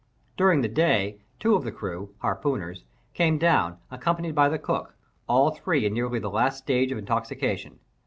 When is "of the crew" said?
1.53-2.15